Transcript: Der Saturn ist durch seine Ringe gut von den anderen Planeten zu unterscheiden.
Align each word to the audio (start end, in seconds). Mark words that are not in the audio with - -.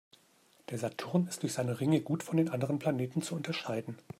Der 0.71 0.79
Saturn 0.79 1.27
ist 1.27 1.43
durch 1.43 1.53
seine 1.53 1.79
Ringe 1.79 2.01
gut 2.01 2.23
von 2.23 2.37
den 2.37 2.49
anderen 2.49 2.79
Planeten 2.79 3.21
zu 3.21 3.35
unterscheiden. 3.35 3.95